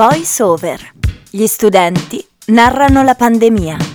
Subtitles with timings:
[0.00, 0.92] Voice Over.
[1.28, 3.89] Gli studenti narrano la pandemia.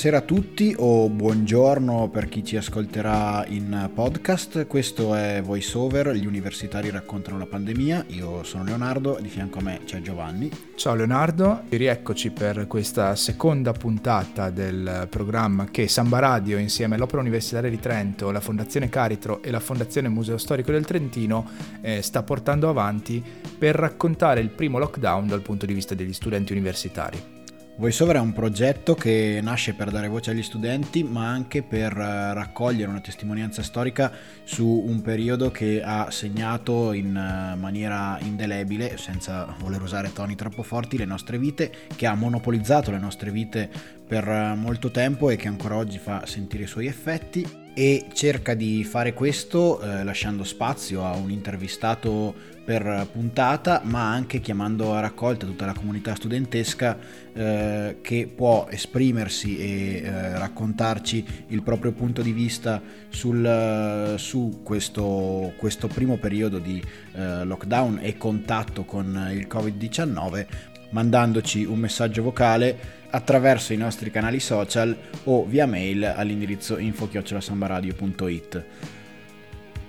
[0.00, 4.68] Buonasera a tutti o buongiorno per chi ci ascolterà in podcast.
[4.68, 8.04] Questo è VoiceOver, gli universitari raccontano la pandemia.
[8.10, 10.52] Io sono Leonardo di fianco a me c'è Giovanni.
[10.76, 17.68] Ciao Leonardo, rieccoci per questa seconda puntata del programma che Samba Radio insieme all'Opera Universitaria
[17.68, 21.44] di Trento, la Fondazione Caritro e la Fondazione Museo Storico del Trentino
[21.80, 23.20] eh, sta portando avanti
[23.58, 27.37] per raccontare il primo lockdown dal punto di vista degli studenti universitari.
[27.78, 32.34] VoiceOver è un progetto che nasce per dare voce agli studenti, ma anche per eh,
[32.34, 34.10] raccogliere una testimonianza storica
[34.42, 40.64] su un periodo che ha segnato in eh, maniera indelebile, senza voler usare toni troppo
[40.64, 43.70] forti, le nostre vite, che ha monopolizzato le nostre vite
[44.04, 48.54] per eh, molto tempo e che ancora oggi fa sentire i suoi effetti e cerca
[48.54, 55.00] di fare questo eh, lasciando spazio a un intervistato per puntata, ma anche chiamando a
[55.00, 56.98] raccolta tutta la comunità studentesca
[57.32, 65.54] eh, che può esprimersi e eh, raccontarci il proprio punto di vista sul, su questo,
[65.56, 66.78] questo, primo periodo di
[67.14, 70.46] eh, lockdown e contatto con il Covid-19,
[70.90, 74.94] mandandoci un messaggio vocale attraverso i nostri canali social
[75.24, 78.64] o via mail all'indirizzo info-sambaradio.it.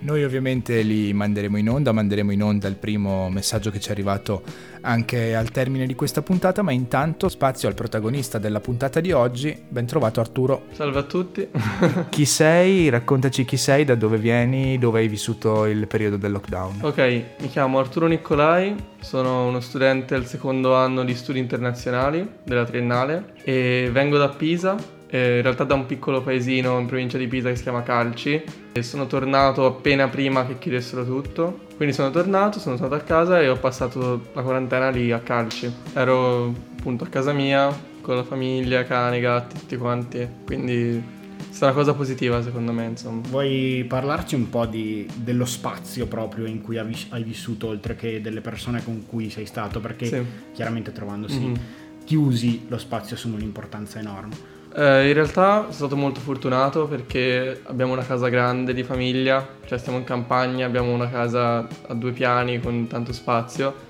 [0.01, 3.91] Noi ovviamente li manderemo in onda, manderemo in onda il primo messaggio che ci è
[3.91, 4.43] arrivato
[4.81, 9.57] anche al termine di questa puntata, ma intanto spazio al protagonista della puntata di oggi.
[9.67, 10.63] Ben trovato Arturo.
[10.71, 11.47] Salve a tutti.
[12.09, 12.87] chi sei?
[12.87, 16.79] Raccontaci chi sei, da dove vieni, dove hai vissuto il periodo del lockdown.
[16.81, 22.63] Ok, mi chiamo Arturo Nicolai, sono uno studente al secondo anno di studi internazionali della
[22.63, 27.27] Triennale e vengo da Pisa eh, in realtà da un piccolo paesino in provincia di
[27.27, 31.67] Pisa che si chiama Calci e sono tornato appena prima che chiudessero tutto.
[31.75, 35.71] Quindi sono tornato, sono stato a casa e ho passato la quarantena lì a Calci.
[35.93, 40.27] Ero appunto a casa mia con la famiglia, cani, gatti, tutti quanti.
[40.45, 41.01] Quindi
[41.37, 43.21] è stata una cosa positiva secondo me, insomma.
[43.27, 48.41] Vuoi parlarci un po' di, dello spazio proprio in cui hai vissuto, oltre che delle
[48.41, 49.79] persone con cui sei stato?
[49.79, 50.23] Perché sì.
[50.53, 51.55] chiaramente trovandosi mm-hmm.
[52.03, 54.57] chiusi lo spazio assume un'importanza enorme.
[54.75, 59.77] Eh, in realtà sono stato molto fortunato perché abbiamo una casa grande di famiglia, cioè
[59.77, 63.87] stiamo in campagna, abbiamo una casa a due piani con tanto spazio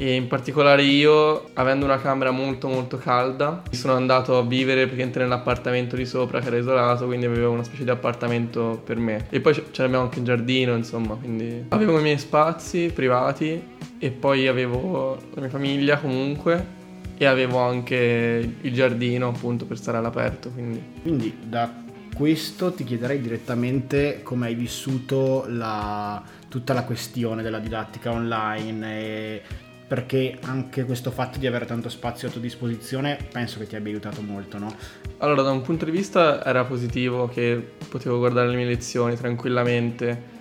[0.00, 5.18] e in particolare io, avendo una camera molto molto calda, sono andato a vivere praticamente
[5.18, 9.26] nell'appartamento di sopra che era isolato, quindi avevo una specie di appartamento per me.
[9.28, 13.60] E poi ce anche in giardino, insomma, quindi avevo i miei spazi privati
[13.98, 16.76] e poi avevo la mia famiglia comunque
[17.18, 20.50] e avevo anche il giardino appunto per stare all'aperto.
[20.50, 27.58] Quindi, quindi da questo ti chiederei direttamente come hai vissuto la, tutta la questione della
[27.58, 33.66] didattica online perché anche questo fatto di avere tanto spazio a tua disposizione penso che
[33.66, 34.72] ti abbia aiutato molto, no?
[35.18, 40.36] Allora, da un punto di vista era positivo che potevo guardare le mie lezioni tranquillamente.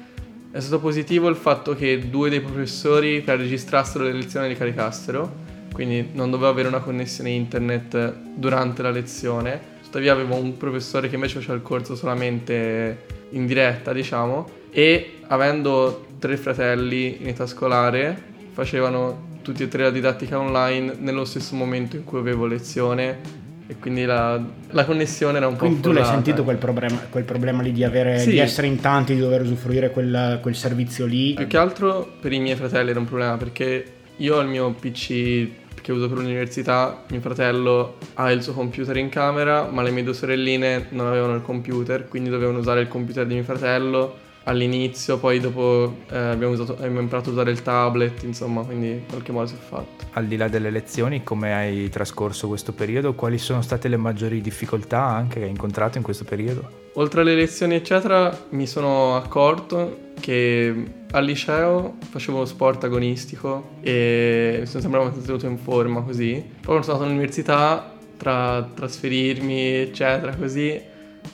[0.51, 5.46] È stato positivo il fatto che due dei professori che registrassero le lezioni le caricassero
[5.77, 9.75] quindi non dovevo avere una connessione internet durante la lezione.
[9.83, 16.07] Tuttavia avevo un professore che invece faceva il corso solamente in diretta, diciamo, e avendo
[16.17, 18.19] tre fratelli in età scolare,
[18.53, 23.19] facevano tutti e tre la didattica online nello stesso momento in cui avevo lezione
[23.67, 27.23] e quindi la, la connessione era un po' Quindi tu l'hai sentito quel problema, quel
[27.23, 28.31] problema lì di, avere, sì.
[28.31, 31.35] di, essere in tanti, di dover usufruire quel, quel servizio lì?
[31.35, 34.71] Più che altro per i miei fratelli era un problema perché io ho il mio
[34.71, 39.91] PC che uso per l'università, mio fratello ha il suo computer in camera, ma le
[39.91, 44.17] mie due sorelline non avevano il computer, quindi dovevano usare il computer di mio fratello
[44.43, 49.05] all'inizio, poi dopo eh, abbiamo, usato, abbiamo, imparato a usare il tablet, insomma, quindi in
[49.07, 50.07] qualche modo si è fatto.
[50.11, 53.13] Al di là delle lezioni, come hai trascorso questo periodo?
[53.13, 56.86] Quali sono state le maggiori difficoltà anche che hai incontrato in questo periodo?
[56.99, 60.73] Oltre alle lezioni, eccetera, mi sono accorto che
[61.11, 66.33] al liceo facevo sport agonistico e mi sono sempre mantenuto in forma così.
[66.33, 70.81] Poi quando sono andato all'università, tra trasferirmi, eccetera, così,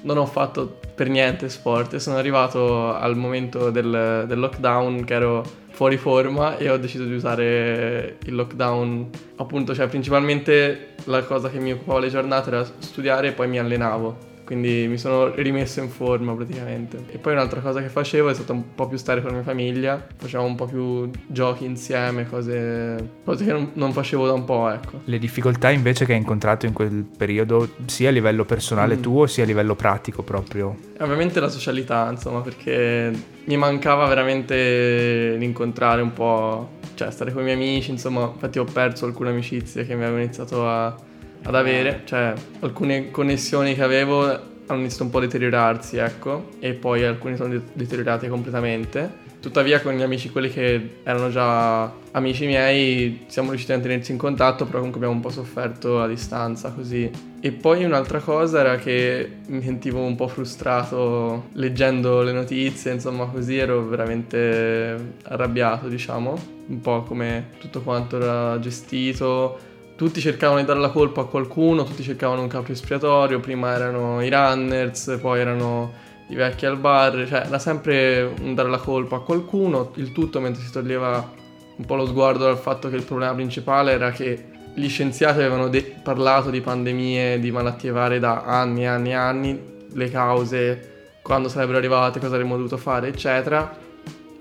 [0.02, 1.94] non ho fatto per niente sport.
[1.94, 7.06] E sono arrivato al momento del, del lockdown che ero fuori forma e ho deciso
[7.06, 9.10] di usare il lockdown.
[9.38, 13.60] Appunto cioè principalmente la cosa che mi occupava le giornate era studiare e poi mi
[13.60, 17.06] allenavo quindi mi sono rimesso in forma praticamente.
[17.12, 19.46] E poi un'altra cosa che facevo è stata un po' più stare con la mia
[19.46, 24.70] famiglia, facevamo un po' più giochi insieme, cose, cose che non, facevo da un po',
[24.70, 25.02] ecco.
[25.06, 29.02] Le difficoltà invece che hai incontrato in quel periodo, sia a livello personale mm.
[29.02, 30.76] tuo, sia a livello pratico proprio?
[31.00, 33.12] Ovviamente la socialità, insomma, perché
[33.46, 38.66] mi mancava veramente l'incontrare un po', cioè stare con i miei amici, insomma, infatti ho
[38.66, 40.96] perso alcune amicizie che mi avevo iniziato a
[41.44, 46.74] ad avere, cioè alcune connessioni che avevo hanno iniziato un po' a deteriorarsi, ecco, e
[46.74, 49.22] poi alcune sono deteriorate completamente.
[49.42, 54.18] Tuttavia con gli amici, quelli che erano già amici miei, siamo riusciti a tenerci in
[54.18, 57.12] contatto, però comunque abbiamo un po' sofferto a distanza così.
[57.42, 63.26] E poi un'altra cosa era che mi sentivo un po' frustrato leggendo le notizie, insomma
[63.26, 70.66] così ero veramente arrabbiato, diciamo, un po' come tutto quanto era gestito, tutti cercavano di
[70.66, 75.40] dare la colpa a qualcuno, tutti cercavano un capo espiatorio, prima erano i runners, poi
[75.40, 75.94] erano
[76.30, 80.40] i vecchi al bar, cioè era sempre un dare la colpa a qualcuno, il tutto
[80.40, 81.32] mentre si toglieva
[81.76, 85.68] un po' lo sguardo dal fatto che il problema principale era che gli scienziati avevano
[85.68, 89.62] de- parlato di pandemie, di malattie varie da anni e anni e anni,
[89.92, 93.78] le cause, quando sarebbero arrivate, cosa avremmo dovuto fare, eccetera,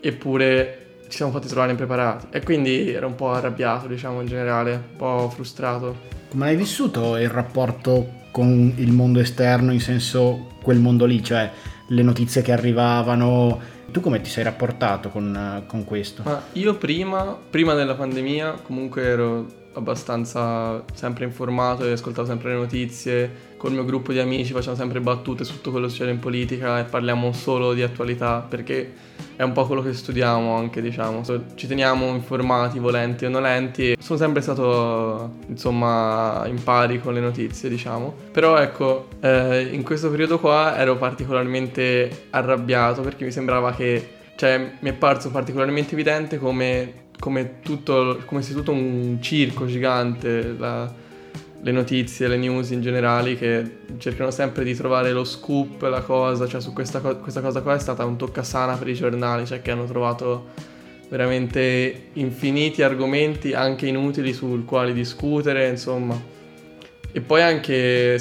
[0.01, 0.82] eppure
[1.13, 4.97] ci siamo fatti trovare impreparati e quindi ero un po' arrabbiato, diciamo in generale, un
[4.97, 5.95] po' frustrato.
[6.31, 11.51] Come hai vissuto il rapporto con il mondo esterno, in senso quel mondo lì, cioè
[11.89, 13.61] le notizie che arrivavano?
[13.91, 16.23] Tu come ti sei rapportato con, con questo?
[16.25, 22.59] Ma io prima, prima della pandemia, comunque ero abbastanza sempre informato e ascoltavo sempre le
[22.59, 23.31] notizie.
[23.63, 26.19] Con il mio gruppo di amici facciamo sempre battute su tutto quello che succede in
[26.19, 28.93] politica e parliamo solo di attualità perché
[29.37, 31.23] è un po' quello che studiamo anche, diciamo.
[31.55, 33.95] Ci teniamo informati, volenti o nolenti.
[34.01, 38.13] Sono sempre stato, insomma, in pari con le notizie, diciamo.
[38.33, 44.73] Però ecco, eh, in questo periodo qua ero particolarmente arrabbiato perché mi sembrava che cioè
[44.81, 50.93] mi è parso particolarmente evidente come come, tutto, come se tutto un circo gigante, la,
[51.65, 56.49] le notizie, le news in generale che cercano sempre di trovare lo scoop, la cosa,
[56.49, 59.71] cioè su questa, questa cosa qua è stata un toccasana per i giornali, cioè che
[59.71, 60.49] hanno trovato
[61.09, 66.21] veramente infiniti argomenti anche inutili sul quali discutere, insomma.
[67.13, 68.19] E poi anche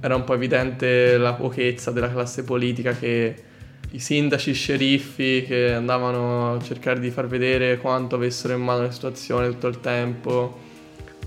[0.00, 3.34] era un po' evidente la pochezza della classe politica che
[3.90, 8.90] i sindaci, sceriffi che andavano a cercare di far vedere quanto avessero in mano la
[8.90, 10.66] situazione tutto il tempo,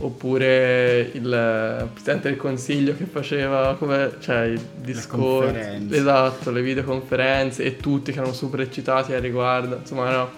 [0.01, 7.77] oppure il presidente del consiglio che faceva come, cioè, i discorsi, esatto, le videoconferenze e
[7.77, 10.31] tutti che erano super eccitati al riguardo, insomma era,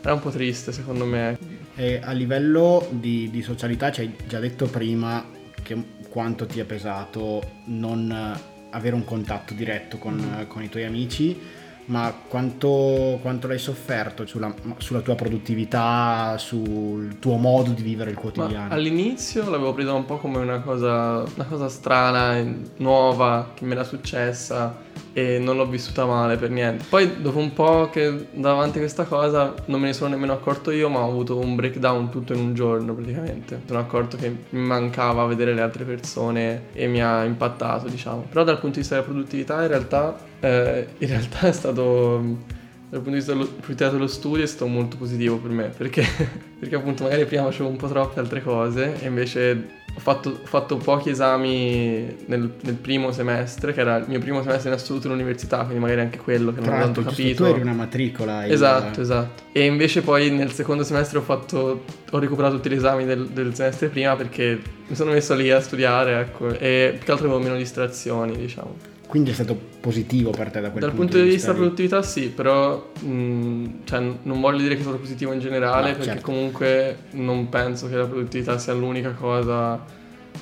[0.00, 1.38] era un po' triste secondo me.
[1.74, 5.24] E a livello di, di socialità ci hai già detto prima
[5.62, 8.40] che quanto ti è pesato non
[8.70, 10.46] avere un contatto diretto con, mm.
[10.46, 11.38] con i tuoi amici,
[11.86, 18.16] ma quanto, quanto l'hai sofferto sulla, sulla, tua produttività, sul tuo modo di vivere il
[18.16, 18.68] quotidiano?
[18.68, 22.42] Ma all'inizio l'avevo presa un po' come una cosa, una cosa strana,
[22.76, 26.84] nuova, che mi era successa e non l'ho vissuta male per niente.
[26.88, 30.70] Poi dopo un po' che davanti a questa cosa non me ne sono nemmeno accorto
[30.70, 33.60] io, ma ho avuto un breakdown tutto in un giorno praticamente.
[33.66, 38.26] Sono accorto che mi mancava vedere le altre persone e mi ha impattato, diciamo.
[38.28, 42.60] Però dal punto di vista della produttività in realtà, eh, in realtà è stato
[42.92, 46.04] dal punto di vista dello, dello studio è stato molto positivo per me perché,
[46.60, 50.46] perché appunto magari prima facevo un po' troppe altre cose e invece ho fatto, ho
[50.46, 55.08] fatto pochi esami nel, nel, primo semestre, che era il mio primo semestre in assoluto
[55.08, 57.44] all'università, quindi magari anche quello che non ho tanto capito.
[57.44, 58.46] Tu eri una matricola.
[58.46, 59.42] Esatto, esatto.
[59.52, 63.54] E invece poi nel secondo semestre ho, fatto, ho recuperato tutti gli esami del, del,
[63.54, 67.42] semestre prima perché mi sono messo lì a studiare, ecco, e più che altro avevo
[67.42, 68.90] meno distrazioni, diciamo.
[69.12, 72.00] Quindi è stato positivo per te da quel Dal punto, punto di vista della produttività
[72.00, 75.96] sì, però mh, mm, cioè, non voglio dire che è stato positivo in generale no,
[75.96, 76.22] perché certo.
[76.22, 79.84] comunque non penso che la produttività sia l'unica cosa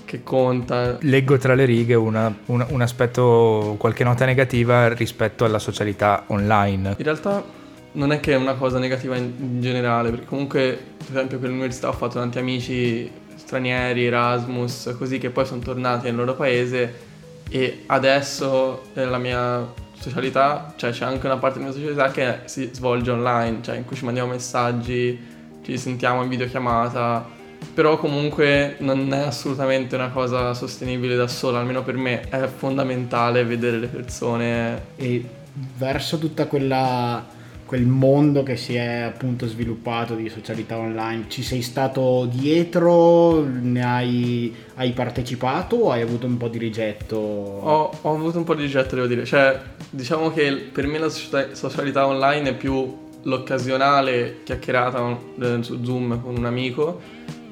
[0.05, 0.99] che conta.
[1.01, 6.95] Leggo tra le righe una, un, un aspetto, qualche nota negativa rispetto alla socialità online.
[6.97, 7.43] In realtà
[7.95, 11.49] non è che è una cosa negativa in, in generale, perché comunque, per esempio, per
[11.49, 17.09] l'università ho fatto tanti amici stranieri, Erasmus, così che poi sono tornati nel loro paese
[17.51, 22.71] e adesso nella mia socialità, cioè c'è anche una parte della mia società che si
[22.73, 25.19] svolge online, cioè in cui ci mandiamo messaggi,
[25.63, 27.29] ci sentiamo in videochiamata,
[27.75, 33.45] però comunque non è assolutamente una cosa sostenibile da sola, almeno per me è fondamentale
[33.45, 34.83] vedere le persone.
[34.97, 35.25] E
[35.77, 37.39] verso tutta quella
[37.71, 41.27] quel mondo che si è appunto sviluppato di socialità online.
[41.29, 43.45] Ci sei stato dietro?
[43.45, 47.17] Ne hai, hai partecipato o hai avuto un po' di rigetto?
[47.17, 49.25] Ho, ho, avuto un po' di rigetto, devo dire.
[49.25, 49.57] Cioè,
[49.89, 55.17] diciamo che per me la socialità online è più l'occasionale chiacchierata
[55.61, 57.01] su Zoom con un amico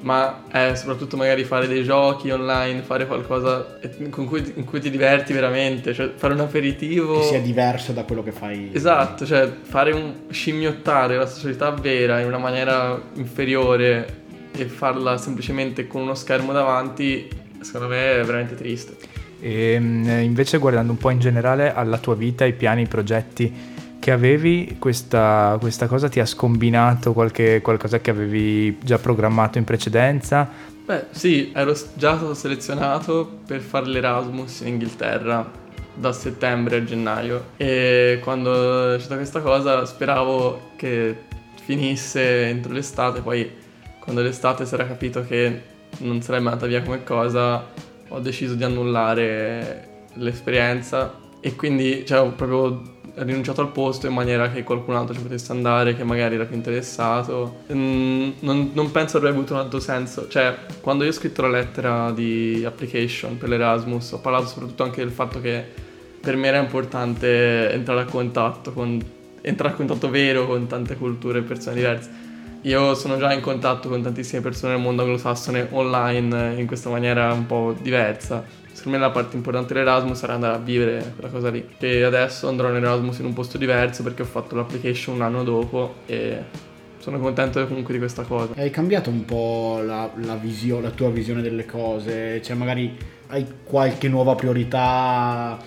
[0.01, 3.79] ma è soprattutto magari fare dei giochi online, fare qualcosa
[4.09, 7.19] cui, in cui ti diverti veramente, cioè fare un aperitivo...
[7.19, 8.69] Che sia diverso da quello che fai.
[8.71, 14.17] Esatto, cioè fare un scimmiottare la società vera in una maniera inferiore
[14.51, 17.27] e farla semplicemente con uno schermo davanti,
[17.61, 18.95] secondo me è veramente triste.
[19.41, 23.77] E ehm, invece guardando un po' in generale alla tua vita, i piani, i progetti
[24.09, 29.65] che avevi, questa, questa cosa ti ha scombinato qualche, qualcosa che avevi già programmato in
[29.65, 30.49] precedenza?
[30.83, 35.47] Beh sì, ero già stato selezionato per fare l'Erasmus in Inghilterra
[35.93, 41.15] da settembre a gennaio e quando è stata questa cosa speravo che
[41.61, 43.47] finisse entro l'estate, poi
[43.99, 45.61] quando l'estate si era capito che
[45.99, 47.63] non sarebbe andata via come cosa
[48.07, 54.49] ho deciso di annullare l'esperienza e quindi cioè, ho proprio rinunciato al posto in maniera
[54.49, 57.63] che qualcun altro ci potesse andare, che magari era più interessato.
[57.73, 60.27] Mm, non, non, penso avrebbe avuto un altro senso.
[60.27, 65.01] Cioè, quando io ho scritto la lettera di application per l'Erasmus, ho parlato soprattutto anche
[65.01, 65.63] del fatto che
[66.19, 71.39] per me era importante entrare a contatto con entrare a contatto vero con tante culture
[71.39, 72.18] e persone diverse.
[72.61, 77.31] Io sono già in contatto con tantissime persone nel mondo anglosassone online in questa maniera
[77.31, 78.43] un po' diversa
[78.79, 81.67] secondo me la parte importante dell'Erasmus sarà andare a vivere quella cosa lì.
[81.79, 85.43] E adesso andrò in Erasmus in un posto diverso perché ho fatto l'application un anno
[85.43, 86.37] dopo e
[86.99, 88.53] sono contento comunque di questa cosa.
[88.55, 92.41] Hai cambiato un po' la, la, visio, la tua visione delle cose?
[92.41, 92.97] Cioè magari
[93.27, 95.57] hai qualche nuova priorità?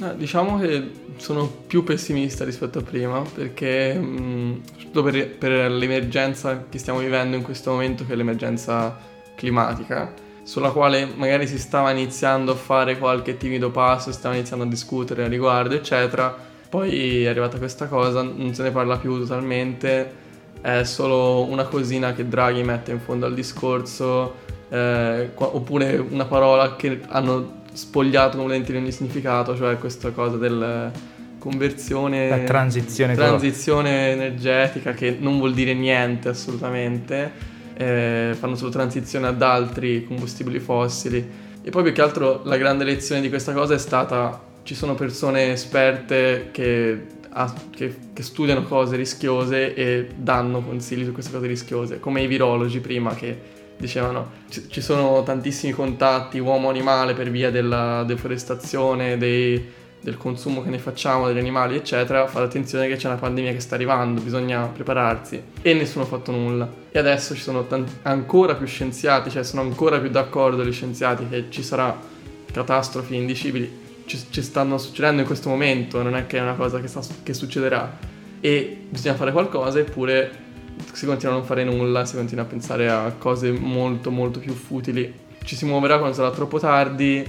[0.00, 6.66] Eh, diciamo che sono più pessimista rispetto a prima perché mh, soprattutto per, per l'emergenza
[6.68, 8.96] che stiamo vivendo in questo momento che è l'emergenza
[9.34, 10.12] climatica
[10.44, 15.24] sulla quale magari si stava iniziando a fare qualche timido passo, stava iniziando a discutere
[15.24, 16.34] a riguardo, eccetera.
[16.70, 20.10] Poi è arrivata questa cosa, non se ne parla più totalmente,
[20.62, 24.36] è solo una cosina che Draghi mette in fondo al discorso,
[24.70, 30.90] eh, oppure una parola che hanno spogliato completamente di ogni significato, cioè questa cosa del
[31.38, 32.28] conversione...
[32.28, 33.14] La transizione.
[33.14, 37.30] Transizione energetica che non vuol dire niente assolutamente
[37.74, 41.46] eh, fanno solo transizione ad altri combustibili fossili.
[41.62, 44.96] E poi più che altro la grande lezione di questa cosa è stata ci sono
[44.96, 47.06] persone esperte che,
[47.70, 52.80] che, che, studiano cose rischiose e danno consigli su queste cose rischiose, come i virologi
[52.80, 59.64] prima che dicevano ci sono tantissimi contatti uomo-animale per via della deforestazione, dei,
[60.00, 63.60] del consumo che ne facciamo degli animali, eccetera, fate attenzione che c'è una pandemia che
[63.60, 65.42] sta arrivando, bisogna prepararsi.
[65.62, 66.68] E nessuno ha fatto nulla.
[66.90, 71.28] E adesso ci sono tanti, ancora più scienziati, cioè sono ancora più d'accordo gli scienziati
[71.28, 71.96] che ci sarà
[72.50, 73.86] catastrofi indicibili.
[74.06, 77.00] Ci, ci stanno succedendo in questo momento, non è che è una cosa che, sta,
[77.22, 77.98] che succederà.
[78.40, 80.46] E bisogna fare qualcosa, eppure
[80.92, 84.52] si continua a non fare nulla, si continua a pensare a cose molto molto più
[84.52, 85.12] futili.
[85.42, 87.26] Ci si muoverà quando sarà troppo tardi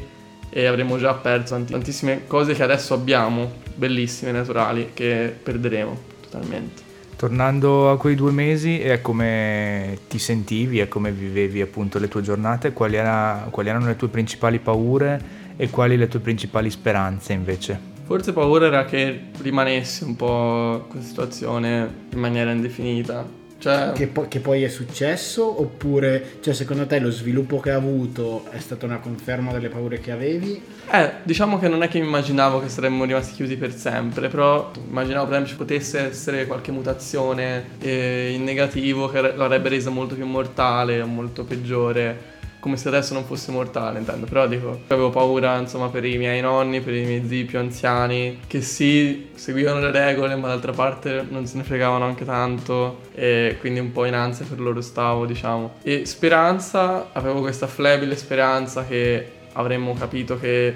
[0.49, 6.87] e avremo già perso tantissime cose che adesso abbiamo, bellissime, naturali, che perderemo totalmente.
[7.15, 12.07] Tornando a quei due mesi e a come ti sentivi e come vivevi appunto le
[12.07, 15.21] tue giornate, quali, era, quali erano le tue principali paure
[15.57, 17.97] e quali le tue principali speranze invece?
[18.05, 23.23] Forse paura era che rimanessi un po' questa situazione in maniera indefinita,
[23.59, 23.91] cioè...
[23.93, 28.45] Che, po- che, poi è successo oppure cioè, secondo te lo sviluppo che ha avuto
[28.49, 30.61] è stata una conferma delle paure che avevi?
[30.89, 34.71] Eh, diciamo che non è che mi immaginavo che saremmo rimasti chiusi per sempre, però
[34.87, 40.15] immaginavo per esempio ci potesse essere qualche mutazione eh, in negativo che l'avrebbe resa molto
[40.15, 44.25] più mortale o molto peggiore come se adesso non fosse mortale, intendo.
[44.25, 48.39] Però dico, avevo paura, insomma, per i miei nonni, per i miei zii più anziani,
[48.47, 53.01] che sì, seguivano le regole, ma d'altra parte non se ne fregavano anche tanto.
[53.13, 55.75] E quindi un po' in ansia per loro stavo, diciamo.
[55.83, 60.67] E speranza, avevo questa flebile speranza che avremmo capito che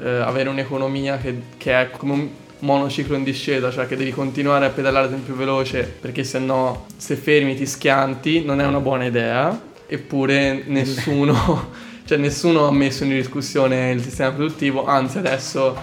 [0.00, 4.66] eh, avere un'economia che, che è come un monociclo in discesa, cioè che devi continuare
[4.66, 8.80] a pedalare sempre più veloce perché se no se fermi ti schianti, non è una
[8.80, 11.70] buona idea eppure nessuno,
[12.04, 15.76] cioè nessuno ha messo in discussione il sistema produttivo, anzi adesso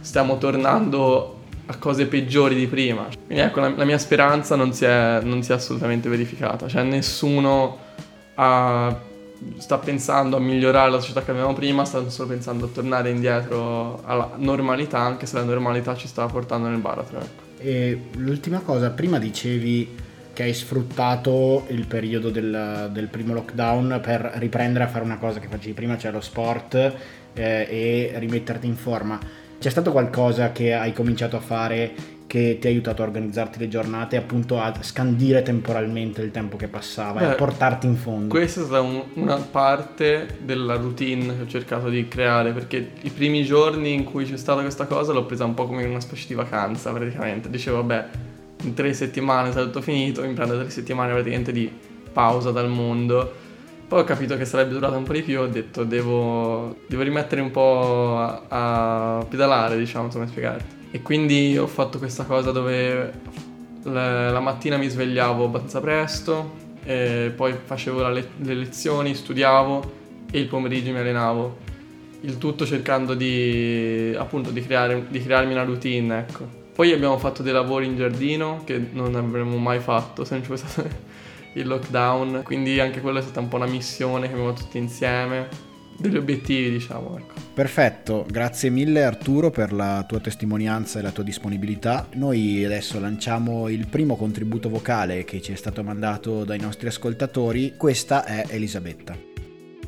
[0.00, 1.34] stiamo tornando
[1.66, 3.08] a cose peggiori di prima.
[3.26, 6.82] Quindi ecco, la, la mia speranza non si, è, non si, è, assolutamente verificata, cioè
[6.82, 7.78] nessuno
[8.34, 8.96] ha,
[9.58, 14.00] sta pensando a migliorare la società che avevamo prima, sta solo pensando a tornare indietro
[14.04, 17.18] alla normalità, anche se la normalità ci sta portando nel baratro.
[17.18, 17.44] Ecco.
[17.58, 20.04] E l'ultima cosa, prima dicevi
[20.36, 25.40] che hai sfruttato il periodo del, del, primo lockdown per riprendere a fare una cosa
[25.40, 26.92] che facevi prima, cioè lo sport eh,
[27.32, 29.18] e rimetterti in forma.
[29.58, 31.94] C'è stato qualcosa che hai cominciato a fare
[32.26, 36.68] che ti ha aiutato a organizzarti le giornate, appunto a scandire temporalmente il tempo che
[36.68, 38.28] passava Beh, e a portarti in fondo?
[38.28, 43.08] Questa è stata un, una parte della routine che ho cercato di creare, perché i
[43.08, 46.26] primi giorni in cui c'è stata questa cosa l'ho presa un po' come una specie
[46.28, 47.48] di vacanza praticamente.
[47.48, 48.34] Dicevo, vabbè,
[48.66, 51.70] in tre settimane sarà tutto finito, mi prendo tre settimane praticamente di
[52.12, 53.44] pausa dal mondo.
[53.86, 57.40] Poi ho capito che sarebbe durata un po' di più, ho detto devo, devo rimettere
[57.40, 60.64] un po' a, a pedalare, diciamo, come spiegarti.
[60.90, 63.12] E quindi ho fatto questa cosa dove
[63.82, 69.92] le, la mattina mi svegliavo abbastanza presto, poi facevo le, le lezioni, studiavo
[70.32, 71.58] e il pomeriggio mi allenavo.
[72.22, 76.64] Il tutto cercando di, appunto, di, creare, di crearmi una routine, ecco.
[76.76, 80.50] Poi abbiamo fatto dei lavori in giardino che non avremmo mai fatto se non ci
[80.50, 80.88] fosse stato
[81.54, 85.48] il lockdown, quindi anche quella è stata un po' una missione che abbiamo tutti insieme,
[85.96, 87.16] degli obiettivi diciamo.
[87.16, 87.32] Ecco.
[87.54, 92.08] Perfetto, grazie mille Arturo per la tua testimonianza e la tua disponibilità.
[92.12, 97.72] Noi adesso lanciamo il primo contributo vocale che ci è stato mandato dai nostri ascoltatori,
[97.78, 99.35] questa è Elisabetta.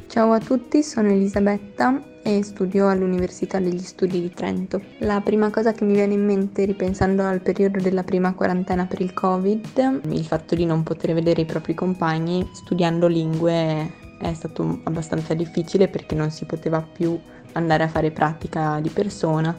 [0.09, 4.81] Ciao a tutti, sono Elisabetta e studio all'Università degli Studi di Trento.
[5.01, 9.03] La prima cosa che mi viene in mente ripensando al periodo della prima quarantena per
[9.03, 14.81] il Covid, il fatto di non poter vedere i propri compagni studiando lingue è stato
[14.85, 17.21] abbastanza difficile perché non si poteva più
[17.53, 19.55] andare a fare pratica di persona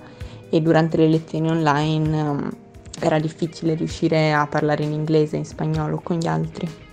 [0.50, 2.50] e durante le lezioni online um,
[3.00, 6.89] era difficile riuscire a parlare in inglese e in spagnolo con gli altri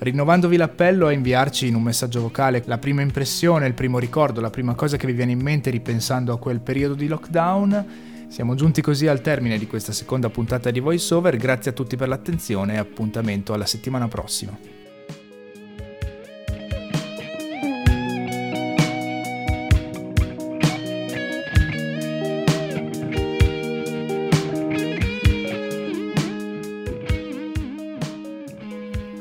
[0.00, 4.50] rinnovandovi l'appello a inviarci in un messaggio vocale la prima impressione, il primo ricordo, la
[4.50, 7.86] prima cosa che vi viene in mente ripensando a quel periodo di lockdown.
[8.28, 12.08] Siamo giunti così al termine di questa seconda puntata di VoiceOver, grazie a tutti per
[12.08, 14.79] l'attenzione e appuntamento alla settimana prossima.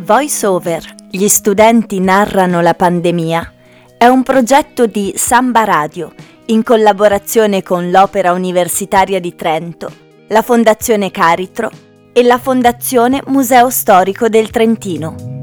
[0.09, 3.53] Voice Over, gli studenti narrano la pandemia,
[3.95, 6.12] è un progetto di Samba Radio
[6.45, 9.91] in collaborazione con l'Opera Universitaria di Trento,
[10.29, 11.69] la Fondazione Caritro
[12.12, 15.38] e la Fondazione Museo Storico del Trentino.